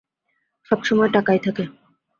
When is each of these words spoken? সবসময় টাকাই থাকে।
সবসময় 0.71 1.09
টাকাই 1.13 1.39
থাকে। 1.39 1.63